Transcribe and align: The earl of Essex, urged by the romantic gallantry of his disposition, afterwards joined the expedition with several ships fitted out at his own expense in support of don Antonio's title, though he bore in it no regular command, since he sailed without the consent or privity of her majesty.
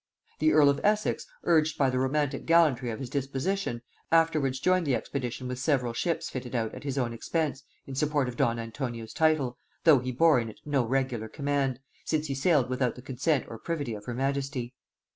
The 0.39 0.51
earl 0.53 0.67
of 0.69 0.79
Essex, 0.83 1.27
urged 1.43 1.77
by 1.77 1.91
the 1.91 1.99
romantic 1.99 2.47
gallantry 2.47 2.89
of 2.89 2.97
his 2.99 3.07
disposition, 3.07 3.83
afterwards 4.11 4.59
joined 4.59 4.87
the 4.87 4.95
expedition 4.95 5.47
with 5.47 5.59
several 5.59 5.93
ships 5.93 6.27
fitted 6.27 6.55
out 6.55 6.73
at 6.73 6.83
his 6.83 6.97
own 6.97 7.13
expense 7.13 7.61
in 7.85 7.93
support 7.93 8.27
of 8.27 8.35
don 8.35 8.57
Antonio's 8.57 9.13
title, 9.13 9.59
though 9.83 9.99
he 9.99 10.11
bore 10.11 10.39
in 10.39 10.49
it 10.49 10.59
no 10.65 10.83
regular 10.83 11.29
command, 11.29 11.79
since 12.03 12.25
he 12.25 12.33
sailed 12.33 12.67
without 12.67 12.95
the 12.95 13.03
consent 13.03 13.45
or 13.47 13.59
privity 13.59 13.93
of 13.93 14.05
her 14.05 14.15
majesty. 14.15 14.73